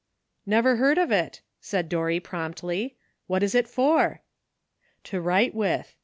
[0.29, 2.97] *' Never heard of it," said Dori y promptly.
[3.11, 4.23] *' What is it for?"
[5.03, 5.95] *'To write with.